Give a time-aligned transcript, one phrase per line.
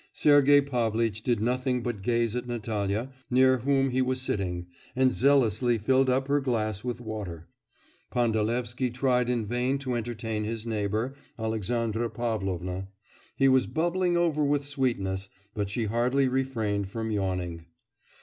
[0.13, 5.77] Sergei Pavlitch did nothing but gaze at Natalya, near whom he was sitting, and zealously
[5.77, 7.47] filled up her glass with water.
[8.09, 12.87] Pandalevsky tried in vain to entertain his neighbour, Alexandra Pavlovna;
[13.35, 17.67] he was bubbling over with sweetness, but she hardly refrained from yawning.